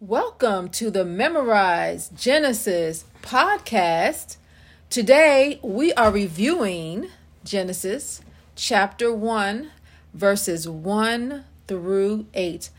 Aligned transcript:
Welcome 0.00 0.68
to 0.68 0.92
the 0.92 1.04
Memorize 1.04 2.08
Genesis 2.10 3.04
podcast. 3.20 4.36
Today 4.90 5.58
we 5.60 5.92
are 5.94 6.12
reviewing 6.12 7.08
Genesis 7.42 8.20
chapter 8.54 9.12
1, 9.12 9.72
verses 10.14 10.68
1 10.68 11.44
through 11.66 12.26
8. 12.32 12.70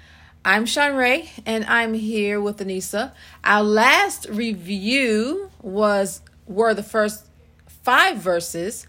I'm 0.45 0.65
Sean 0.65 0.95
Ray 0.95 1.29
and 1.45 1.65
I'm 1.65 1.93
here 1.93 2.39
with 2.39 2.59
Anissa. 2.59 3.11
Our 3.43 3.63
last 3.63 4.29
review 4.29 5.51
was 5.61 6.21
were 6.47 6.73
the 6.73 6.83
first 6.83 7.25
5 7.83 8.15
verses 8.15 8.87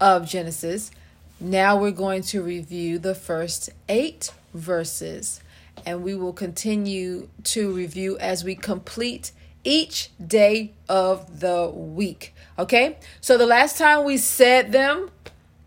of 0.00 0.26
Genesis. 0.26 0.90
Now 1.38 1.76
we're 1.76 1.90
going 1.90 2.22
to 2.22 2.42
review 2.42 2.98
the 2.98 3.14
first 3.14 3.68
8 3.86 4.32
verses 4.54 5.42
and 5.86 6.02
we 6.02 6.14
will 6.14 6.32
continue 6.32 7.28
to 7.44 7.72
review 7.72 8.18
as 8.18 8.42
we 8.42 8.56
complete 8.56 9.30
each 9.62 10.10
day 10.24 10.72
of 10.88 11.40
the 11.40 11.68
week. 11.68 12.34
Okay? 12.58 12.98
So 13.20 13.38
the 13.38 13.46
last 13.46 13.78
time 13.78 14.04
we 14.04 14.16
said 14.16 14.72
them, 14.72 15.10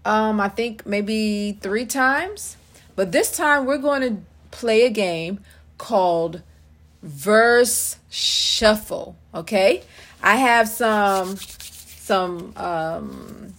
um, 0.06 0.40
I 0.40 0.50
think 0.50 0.86
maybe 0.86 1.58
three 1.62 1.86
times. 1.86 2.58
But 2.96 3.12
this 3.14 3.32
time 3.32 3.66
we're 3.66 3.78
going 3.78 4.02
to 4.02 4.22
play 4.52 4.86
a 4.86 4.90
game 4.90 5.40
called 5.78 6.42
Verse 7.02 7.98
Shuffle. 8.10 9.16
Okay? 9.34 9.84
I 10.22 10.36
have 10.36 10.68
some 10.68 11.38
some 11.38 12.54
um 12.58 13.54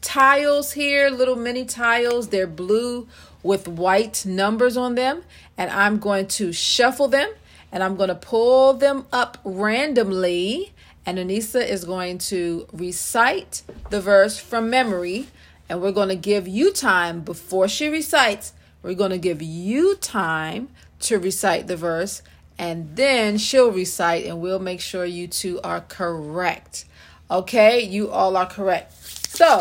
tiles 0.00 0.72
here, 0.72 1.10
little 1.10 1.36
mini 1.36 1.64
tiles. 1.64 2.28
They're 2.28 2.46
blue 2.46 3.06
with 3.44 3.68
white 3.68 4.24
numbers 4.26 4.76
on 4.76 4.94
them, 4.94 5.22
and 5.56 5.70
I'm 5.70 5.98
going 5.98 6.26
to 6.28 6.52
shuffle 6.52 7.08
them 7.08 7.30
and 7.74 7.82
I'm 7.82 7.96
going 7.96 8.08
to 8.08 8.14
pull 8.14 8.74
them 8.74 9.04
up 9.12 9.38
randomly. 9.44 10.72
And 11.04 11.18
Anissa 11.18 11.66
is 11.66 11.84
going 11.84 12.18
to 12.18 12.66
recite 12.72 13.62
the 13.90 14.00
verse 14.00 14.38
from 14.38 14.70
memory, 14.70 15.26
and 15.68 15.82
we're 15.82 15.92
going 15.92 16.08
to 16.08 16.16
give 16.16 16.48
you 16.48 16.72
time 16.72 17.20
before 17.20 17.68
she 17.68 17.88
recites. 17.88 18.54
We're 18.80 18.94
going 18.94 19.10
to 19.10 19.18
give 19.18 19.42
you 19.42 19.96
time 19.96 20.68
to 21.00 21.18
recite 21.18 21.66
the 21.66 21.76
verse, 21.76 22.22
and 22.58 22.96
then 22.96 23.36
she'll 23.36 23.72
recite, 23.72 24.24
and 24.24 24.40
we'll 24.40 24.60
make 24.60 24.80
sure 24.80 25.04
you 25.04 25.26
two 25.26 25.60
are 25.62 25.82
correct. 25.82 26.86
Okay, 27.30 27.82
you 27.82 28.10
all 28.10 28.36
are 28.36 28.46
correct. 28.46 28.94
So, 29.28 29.60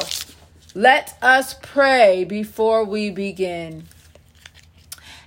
let 0.76 1.18
us 1.22 1.56
pray 1.62 2.24
before 2.24 2.86
we 2.86 3.10
begin. 3.10 3.88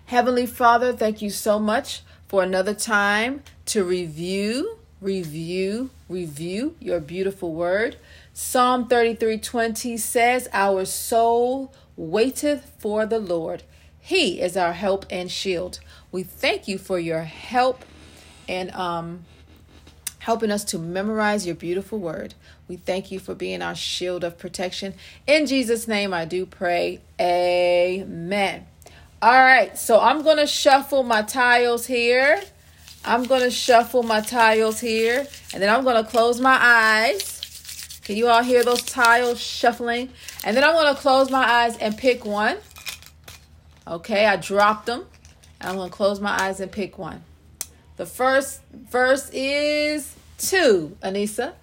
Heavenly 0.06 0.46
Father, 0.46 0.92
thank 0.92 1.20
you 1.20 1.30
so 1.30 1.58
much 1.58 2.02
for 2.28 2.44
another 2.44 2.74
time 2.74 3.42
to 3.66 3.82
review, 3.82 4.78
review, 5.00 5.90
review 6.08 6.76
your 6.78 7.00
beautiful 7.00 7.52
word. 7.52 7.96
Psalm 8.32 8.86
33:20 8.86 9.96
says, 9.96 10.48
"Our 10.52 10.84
soul 10.84 11.72
waiteth 11.96 12.70
for 12.78 13.04
the 13.04 13.18
Lord. 13.18 13.64
He 13.98 14.40
is 14.40 14.56
our 14.56 14.74
help 14.74 15.06
and 15.10 15.28
shield." 15.28 15.80
We 16.12 16.22
thank 16.22 16.68
you 16.68 16.78
for 16.78 17.00
your 17.00 17.22
help 17.22 17.84
and 18.48 18.70
um 18.76 19.24
helping 20.20 20.52
us 20.52 20.62
to 20.64 20.78
memorize 20.78 21.46
your 21.46 21.56
beautiful 21.56 21.98
word. 21.98 22.34
We 22.68 22.76
thank 22.76 23.10
you 23.10 23.18
for 23.18 23.34
being 23.34 23.60
our 23.60 23.74
shield 23.74 24.22
of 24.22 24.38
protection. 24.38 24.94
In 25.26 25.46
Jesus' 25.46 25.88
name, 25.88 26.14
I 26.14 26.24
do 26.24 26.46
pray. 26.46 27.00
Amen. 27.20 28.66
All 29.26 29.32
right, 29.32 29.76
so 29.76 29.98
I'm 29.98 30.22
going 30.22 30.36
to 30.36 30.46
shuffle 30.46 31.02
my 31.02 31.22
tiles 31.22 31.84
here. 31.84 32.40
I'm 33.04 33.24
going 33.24 33.40
to 33.40 33.50
shuffle 33.50 34.04
my 34.04 34.20
tiles 34.20 34.78
here, 34.78 35.26
and 35.52 35.60
then 35.60 35.68
I'm 35.68 35.82
going 35.82 35.96
to 35.96 36.08
close 36.08 36.40
my 36.40 36.56
eyes. 36.56 37.98
Can 38.04 38.14
you 38.14 38.28
all 38.28 38.44
hear 38.44 38.62
those 38.62 38.82
tiles 38.82 39.40
shuffling? 39.40 40.10
And 40.44 40.56
then 40.56 40.62
I'm 40.62 40.74
going 40.74 40.94
to 40.94 41.00
close 41.00 41.28
my 41.28 41.44
eyes 41.44 41.76
and 41.78 41.98
pick 41.98 42.24
one. 42.24 42.58
Okay, 43.88 44.26
I 44.26 44.36
dropped 44.36 44.86
them. 44.86 45.06
I'm 45.60 45.74
going 45.74 45.90
to 45.90 45.96
close 45.96 46.20
my 46.20 46.40
eyes 46.40 46.60
and 46.60 46.70
pick 46.70 46.96
one. 46.96 47.24
The 47.96 48.06
first 48.06 48.60
verse 48.72 49.28
is 49.32 50.14
two, 50.38 50.96
Anissa. 51.02 51.54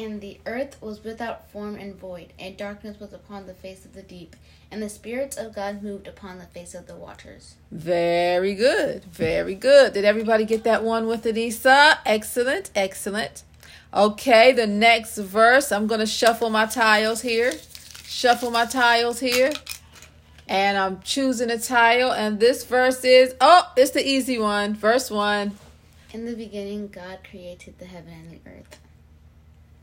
And 0.00 0.20
the 0.22 0.40
earth 0.46 0.80
was 0.80 1.04
without 1.04 1.50
form 1.50 1.74
and 1.74 1.94
void, 1.94 2.32
and 2.38 2.56
darkness 2.56 2.98
was 2.98 3.12
upon 3.12 3.46
the 3.46 3.52
face 3.54 3.84
of 3.84 3.92
the 3.92 4.02
deep, 4.02 4.34
and 4.70 4.82
the 4.82 4.88
spirits 4.88 5.36
of 5.36 5.54
God 5.54 5.82
moved 5.82 6.06
upon 6.06 6.38
the 6.38 6.46
face 6.46 6.74
of 6.74 6.86
the 6.86 6.96
waters. 6.96 7.56
Very 7.70 8.54
good. 8.54 9.04
Very 9.04 9.54
good. 9.54 9.92
Did 9.92 10.06
everybody 10.06 10.44
get 10.46 10.64
that 10.64 10.82
one 10.82 11.06
with 11.06 11.24
Anissa? 11.24 11.98
Excellent. 12.06 12.70
Excellent. 12.74 13.42
Okay, 13.92 14.52
the 14.52 14.66
next 14.66 15.18
verse. 15.18 15.70
I'm 15.70 15.86
going 15.86 16.00
to 16.00 16.06
shuffle 16.06 16.48
my 16.48 16.64
tiles 16.64 17.20
here. 17.20 17.52
Shuffle 18.04 18.50
my 18.50 18.64
tiles 18.64 19.20
here 19.20 19.52
and 20.50 20.76
I'm 20.76 21.00
choosing 21.02 21.48
a 21.48 21.58
tile. 21.58 22.12
And 22.12 22.40
this 22.40 22.64
verse 22.64 23.04
is 23.04 23.34
oh, 23.40 23.72
it's 23.76 23.92
the 23.92 24.06
easy 24.06 24.38
one. 24.38 24.74
Verse 24.74 25.10
one. 25.10 25.52
In 26.12 26.26
the 26.26 26.34
beginning, 26.34 26.88
God 26.88 27.20
created 27.28 27.78
the 27.78 27.84
heaven 27.84 28.12
and 28.12 28.30
the 28.32 28.50
earth. 28.50 28.80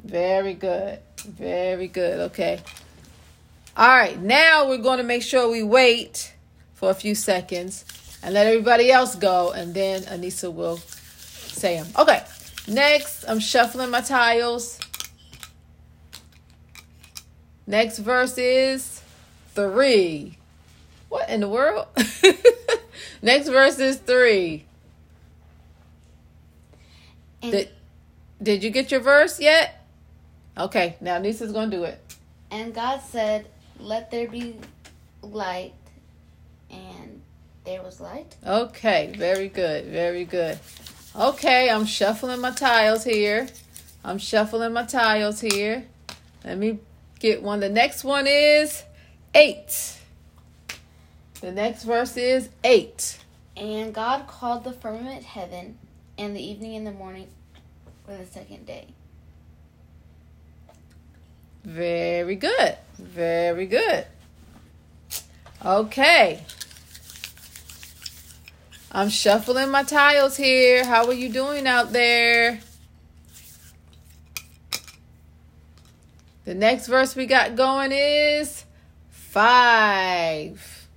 Very 0.07 0.53
good. 0.53 1.00
Very 1.18 1.90
good. 1.90 2.19
Okay. 2.31 2.62
All 3.75 3.90
right. 3.90 4.18
Now 4.18 4.69
we're 4.69 4.78
going 4.78 5.00
to 5.00 5.03
make 5.03 5.22
sure 5.22 5.51
we 5.51 5.63
wait 5.63 6.34
for 6.75 6.90
a 6.90 6.94
few 6.94 7.13
seconds 7.13 7.84
and 8.23 8.34
let 8.34 8.47
everybody 8.47 8.90
else 8.90 9.16
go, 9.16 9.51
and 9.51 9.73
then 9.73 10.03
Anissa 10.03 10.51
will 10.51 10.78
say 10.78 11.75
them. 11.75 11.88
Okay. 12.00 12.23
Next, 12.69 13.25
I'm 13.28 13.40
shuffling 13.40 13.90
my 13.90 14.00
tiles. 14.00 14.79
Next 17.66 17.97
verse 18.00 18.38
is 18.38 19.01
three. 19.56 20.38
What 21.09 21.29
in 21.29 21.41
the 21.41 21.50
world? 21.50 21.88
Next 23.22 23.50
verse 23.50 23.78
is 23.78 23.97
three. 23.97 24.63
And 27.41 27.51
did, 27.51 27.69
did 28.41 28.63
you 28.63 28.69
get 28.69 28.90
your 28.90 29.01
verse 29.01 29.40
yet? 29.41 29.77
Okay, 30.57 30.95
now 31.01 31.18
Nisa's 31.19 31.51
gonna 31.51 31.72
do 31.72 31.84
it. 31.84 32.00
And 32.51 32.73
God 32.73 33.01
said, 33.01 33.47
Let 33.79 34.09
there 34.12 34.28
be 34.28 34.57
light, 35.22 35.73
and 36.69 37.22
there 37.63 37.84
was 37.84 38.00
light. 38.00 38.35
Okay, 38.45 39.13
very 39.17 39.50
good, 39.50 39.85
very 39.85 40.25
good. 40.25 40.57
Okay, 41.16 41.69
I'm 41.69 41.85
shuffling 41.85 42.41
my 42.41 42.51
tiles 42.51 43.03
here. 43.03 43.47
I'm 44.03 44.17
shuffling 44.17 44.73
my 44.73 44.85
tiles 44.85 45.41
here. 45.41 45.85
Let 46.44 46.57
me 46.57 46.79
get 47.19 47.41
one. 47.41 47.59
The 47.59 47.69
next 47.69 48.03
one 48.03 48.25
is 48.28 48.84
eight. 49.34 49.97
The 51.41 51.51
next 51.51 51.84
verse 51.84 52.17
is 52.17 52.50
8. 52.63 53.19
And 53.57 53.94
God 53.94 54.28
called 54.28 54.63
the 54.63 54.73
firmament 54.73 55.23
heaven, 55.23 55.78
and 56.17 56.35
the 56.35 56.41
evening 56.41 56.75
and 56.75 56.88
the 56.88 56.91
morning 56.91 57.28
were 58.07 58.17
the 58.17 58.25
second 58.25 58.66
day. 58.66 58.88
Very 61.67 62.38
good. 62.38 62.78
Very 62.97 63.66
good. 63.66 64.05
Okay. 65.66 66.41
I'm 68.89 69.09
shuffling 69.09 69.69
my 69.69 69.83
tiles 69.83 70.38
here. 70.38 70.85
How 70.85 71.05
are 71.07 71.13
you 71.13 71.28
doing 71.28 71.67
out 71.67 71.91
there? 71.91 72.61
The 76.45 76.55
next 76.55 76.88
verse 76.88 77.17
we 77.17 77.25
got 77.25 77.57
going 77.57 77.91
is 77.91 78.63
5. 79.11 80.88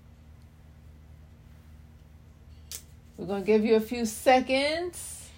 We're 3.17 3.27
going 3.27 3.43
to 3.43 3.47
give 3.47 3.65
you 3.65 3.75
a 3.75 3.81
few 3.81 4.07
seconds 4.07 5.31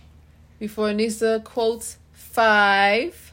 before 0.58 0.88
Anissa 0.88 1.42
quotes 1.42 1.96
five. 2.12 3.31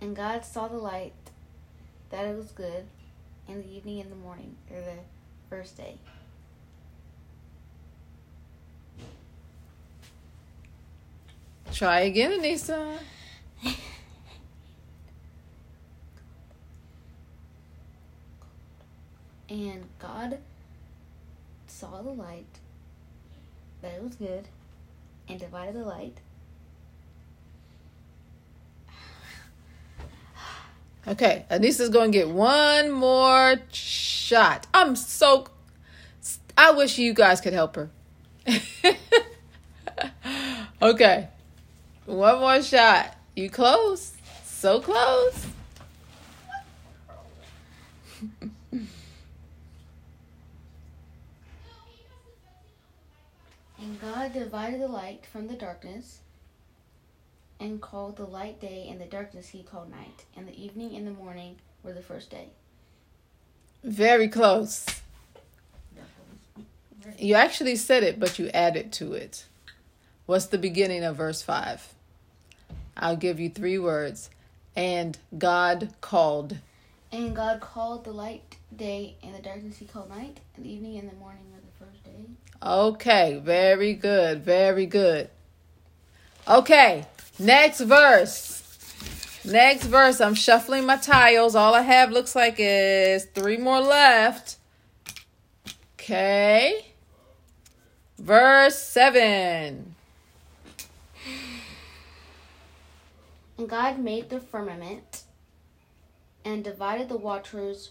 And 0.00 0.14
God 0.14 0.44
saw 0.44 0.68
the 0.68 0.76
light, 0.76 1.12
that 2.10 2.24
it 2.26 2.36
was 2.36 2.52
good, 2.52 2.86
in 3.48 3.62
the 3.62 3.68
evening 3.68 4.00
and 4.00 4.12
the 4.12 4.16
morning, 4.16 4.56
or 4.70 4.80
the 4.80 4.98
first 5.50 5.76
day. 5.76 5.98
Try 11.72 12.00
again, 12.00 12.32
Anissa. 12.40 12.98
And 19.50 19.84
God 19.98 20.38
saw 21.66 22.02
the 22.02 22.10
light, 22.10 22.58
that 23.80 23.94
it 23.94 24.02
was 24.02 24.14
good, 24.16 24.48
and 25.26 25.40
divided 25.40 25.74
the 25.74 25.84
light. 25.84 26.18
Okay, 31.08 31.46
Anissa's 31.50 31.88
going 31.88 32.12
to 32.12 32.18
get 32.18 32.28
one 32.28 32.90
more 32.90 33.56
shot. 33.72 34.66
I'm 34.74 34.94
so. 34.94 35.46
I 36.56 36.72
wish 36.72 36.98
you 36.98 37.14
guys 37.14 37.40
could 37.40 37.54
help 37.54 37.76
her. 37.76 37.88
okay, 40.82 41.28
one 42.04 42.40
more 42.40 42.62
shot. 42.62 43.16
You 43.34 43.48
close. 43.48 44.12
So 44.44 44.80
close. 44.80 45.46
And 53.80 53.98
God 54.02 54.34
divided 54.34 54.82
the 54.82 54.88
light 54.88 55.24
from 55.24 55.46
the 55.48 55.54
darkness, 55.54 56.18
and 57.60 57.80
called 57.80 58.16
the 58.16 58.24
light 58.24 58.60
day, 58.60 58.86
and 58.90 59.00
the 59.00 59.06
darkness 59.06 59.48
he 59.48 59.62
called 59.62 59.90
night. 59.90 60.24
And 60.36 60.46
the 60.46 60.62
evening 60.62 60.94
and 60.96 61.06
the 61.06 61.12
morning 61.12 61.56
were 61.82 61.92
the 61.92 62.02
first 62.02 62.30
day. 62.30 62.48
Very 63.82 64.28
close. 64.28 64.86
You 67.18 67.34
actually 67.34 67.76
said 67.76 68.02
it, 68.02 68.20
but 68.20 68.38
you 68.38 68.48
added 68.48 68.92
to 68.94 69.14
it. 69.14 69.46
What's 70.26 70.46
the 70.46 70.58
beginning 70.58 71.04
of 71.04 71.16
verse 71.16 71.42
5? 71.42 71.94
I'll 72.96 73.16
give 73.16 73.40
you 73.40 73.48
three 73.48 73.78
words. 73.78 74.30
And 74.76 75.16
God 75.36 75.94
called. 76.00 76.58
And 77.10 77.34
God 77.34 77.60
called 77.60 78.04
the 78.04 78.12
light 78.12 78.56
day, 78.76 79.16
and 79.22 79.34
the 79.34 79.40
darkness 79.40 79.78
he 79.78 79.86
called 79.86 80.10
night, 80.10 80.40
and 80.54 80.64
the 80.64 80.70
evening 80.70 80.98
and 80.98 81.10
the 81.10 81.16
morning 81.16 81.44
were 81.52 81.60
the 81.60 81.84
first 81.84 82.04
day. 82.04 82.26
Okay, 82.62 83.40
very 83.42 83.94
good, 83.94 84.44
very 84.44 84.86
good. 84.86 85.30
Okay, 86.46 87.06
next 87.38 87.80
verse. 87.80 88.54
Next 89.44 89.86
verse. 89.86 90.20
I'm 90.20 90.34
shuffling 90.34 90.84
my 90.84 90.96
tiles. 90.96 91.54
All 91.54 91.74
I 91.74 91.82
have 91.82 92.10
looks 92.10 92.34
like 92.34 92.56
is 92.58 93.24
three 93.26 93.56
more 93.56 93.80
left. 93.80 94.56
Okay. 95.94 96.86
Verse 98.18 98.78
7. 98.78 99.94
And 103.58 103.68
God 103.68 103.98
made 103.98 104.30
the 104.30 104.40
firmament, 104.40 105.22
and 106.44 106.62
divided 106.62 107.08
the 107.08 107.16
waters 107.16 107.90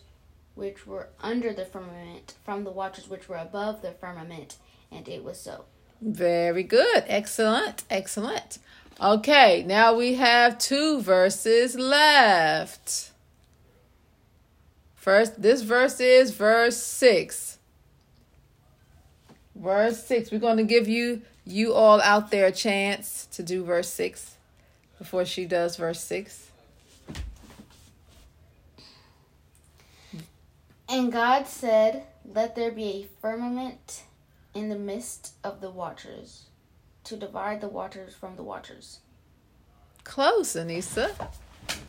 which 0.56 0.88
were 0.88 1.10
under 1.22 1.54
the 1.54 1.66
firmament 1.66 2.36
from 2.44 2.64
the 2.64 2.72
waters 2.72 3.08
which 3.08 3.30
were 3.30 3.38
above 3.38 3.82
the 3.82 3.92
firmament, 3.92 4.56
and 4.92 5.08
it 5.08 5.24
was 5.24 5.40
so. 5.40 5.66
Very 6.02 6.64
good. 6.64 7.04
Excellent. 7.08 7.84
Excellent. 7.90 8.60
Okay, 9.00 9.64
now 9.68 9.96
we 9.96 10.16
have 10.16 10.58
two 10.58 11.02
verses 11.02 11.76
left. 11.76 13.12
First, 14.96 15.42
this 15.42 15.62
verse 15.62 16.00
is 16.00 16.32
verse 16.32 16.78
6. 16.78 17.60
Verse 19.56 20.04
6. 20.04 20.32
We're 20.32 20.40
going 20.40 20.58
to 20.58 20.64
give 20.64 20.88
you 20.88 21.22
you 21.46 21.74
all 21.74 22.02
out 22.02 22.32
there 22.32 22.48
a 22.48 22.52
chance 22.52 23.26
to 23.32 23.42
do 23.42 23.64
verse 23.64 23.90
6 23.90 24.36
before 24.98 25.24
she 25.26 25.46
does 25.46 25.78
verse 25.78 26.02
6. 26.02 26.52
And 30.90 31.12
God 31.12 31.48
said, 31.48 32.04
Let 32.26 32.56
there 32.56 32.72
be 32.72 32.84
a 32.84 33.22
firmament 33.22 34.04
in 34.54 34.70
the 34.70 34.78
midst 34.78 35.34
of 35.44 35.62
the 35.62 35.70
waters, 35.70 36.46
to 37.08 37.16
divide 37.16 37.62
the 37.62 37.70
waters 37.70 38.14
from 38.14 38.36
the 38.36 38.44
waters. 38.44 39.00
Close, 40.04 40.54
Anissa. 40.54 41.12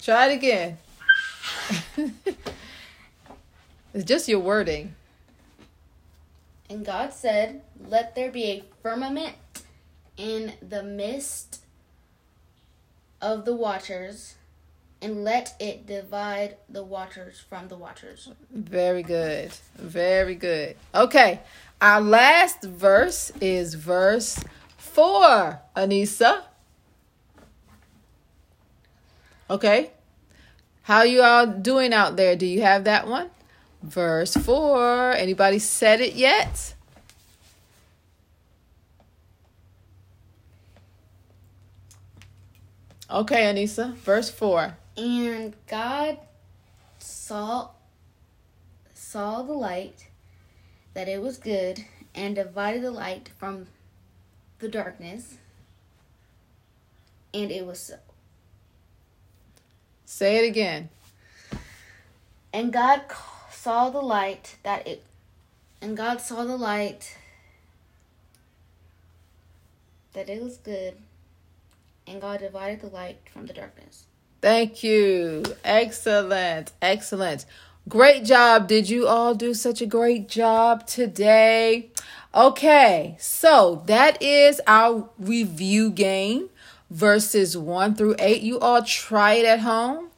Try 0.01 0.29
it 0.29 0.35
again. 0.35 0.79
it's 3.95 4.05
just 4.05 4.29
your 4.29 4.39
wording. 4.39 4.95
And 6.71 6.85
God 6.85 7.13
said, 7.13 7.63
Let 7.89 8.15
there 8.15 8.31
be 8.31 8.45
a 8.45 8.65
firmament 8.83 9.35
in 10.17 10.53
the 10.67 10.85
midst 10.85 11.63
of 13.21 13.45
the 13.45 13.57
waters, 13.57 14.37
and 15.03 15.25
let 15.25 15.57
it 15.59 15.87
divide 15.87 16.57
the 16.69 16.85
waters 16.85 17.41
from 17.41 17.67
the 17.67 17.77
waters. 17.77 18.31
Very 18.53 19.03
good. 19.03 19.51
Very 19.77 20.37
good. 20.37 20.77
Okay. 20.95 21.41
Our 21.81 22.01
last 22.01 22.63
verse 22.63 23.33
is 23.41 23.75
verse 23.75 24.39
4, 24.99 25.61
Anissa. 25.77 26.43
Okay. 29.49 29.93
How 30.83 31.03
you 31.03 31.23
all 31.23 31.47
doing 31.47 31.93
out 31.93 32.17
there? 32.17 32.35
Do 32.35 32.45
you 32.45 32.63
have 32.63 32.83
that 32.83 33.07
one? 33.07 33.31
Verse 33.81 34.35
4. 34.35 35.13
Anybody 35.13 35.61
said 35.61 36.01
it 36.01 36.15
yet? 36.15 36.75
Okay, 43.09 43.45
Anissa. 43.45 43.95
Verse 43.95 44.31
4. 44.31 44.77
And 44.97 45.55
God 45.69 46.19
saw 46.99 47.69
saw 48.95 49.43
the 49.43 49.53
light 49.53 50.09
that 50.95 51.07
it 51.07 51.23
was 51.23 51.39
good 51.39 51.85
and 52.17 52.35
divided 52.35 52.83
the 52.83 52.91
light 52.91 53.31
from 53.39 53.69
the 54.59 54.69
darkness 54.69 55.37
and 57.35 57.51
it 57.51 57.67
was 57.67 57.81
so. 57.81 57.97
Say 60.05 60.45
it 60.45 60.49
again. 60.49 60.89
And 62.53 62.73
God 62.73 63.03
saw 63.53 63.91
the 63.91 64.01
light 64.01 64.57
that 64.63 64.87
it 64.87 65.05
and 65.81 65.97
God 65.97 66.21
saw 66.21 66.45
the 66.45 66.57
light 66.57 67.17
that 70.13 70.29
it 70.29 70.43
was 70.43 70.57
good 70.57 70.95
and 72.07 72.21
God 72.21 72.41
divided 72.41 72.81
the 72.81 72.89
light 72.89 73.19
from 73.33 73.47
the 73.47 73.53
darkness. 73.53 74.05
Thank 74.41 74.83
you. 74.83 75.45
Excellent. 75.65 76.73
Excellent. 76.81 77.45
Great 77.89 78.25
job. 78.25 78.69
Did 78.69 78.89
you 78.89 79.07
all 79.07 79.35
do 79.35 79.55
such 79.55 79.81
a 79.81 79.87
great 79.87 80.29
job 80.29 80.87
today? 80.87 81.91
Okay, 82.35 83.17
so 83.19 83.83
that 83.87 84.23
is 84.23 84.61
our 84.67 85.09
review 85.19 85.91
game 85.91 86.51
verses 86.91 87.57
1 87.57 87.95
through 87.95 88.17
8. 88.19 88.43
You 88.43 88.59
all 88.59 88.83
try 88.83 89.35
it 89.35 89.47
at 89.47 89.61
home 89.61 90.11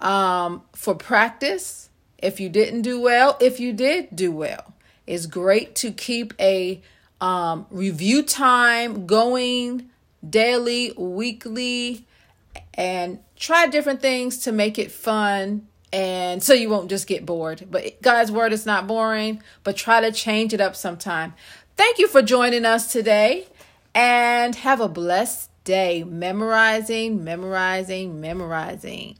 um, 0.00 0.62
for 0.72 0.96
practice. 0.96 1.90
If 2.18 2.40
you 2.40 2.48
didn't 2.48 2.82
do 2.82 3.00
well, 3.00 3.36
if 3.40 3.60
you 3.60 3.72
did 3.72 4.16
do 4.16 4.32
well, 4.32 4.74
it's 5.06 5.26
great 5.26 5.76
to 5.76 5.92
keep 5.92 6.34
a 6.40 6.82
um, 7.20 7.66
review 7.70 8.24
time 8.24 9.06
going 9.06 9.90
daily, 10.28 10.92
weekly, 10.96 12.04
and 12.72 13.20
try 13.36 13.68
different 13.68 14.00
things 14.00 14.38
to 14.38 14.50
make 14.52 14.76
it 14.78 14.90
fun 14.90 15.68
and 15.94 16.42
so 16.42 16.52
you 16.52 16.68
won't 16.68 16.90
just 16.90 17.06
get 17.06 17.24
bored. 17.24 17.68
But 17.70 18.02
God's 18.02 18.32
word 18.32 18.52
is 18.52 18.66
not 18.66 18.88
boring, 18.88 19.40
but 19.62 19.76
try 19.76 20.00
to 20.00 20.10
change 20.10 20.52
it 20.52 20.60
up 20.60 20.74
sometime. 20.74 21.34
Thank 21.76 22.00
you 22.00 22.08
for 22.08 22.20
joining 22.20 22.64
us 22.64 22.90
today 22.90 23.46
and 23.94 24.56
have 24.56 24.80
a 24.80 24.88
blessed 24.88 25.50
day 25.62 26.02
memorizing, 26.02 27.22
memorizing, 27.22 28.20
memorizing. 28.20 29.18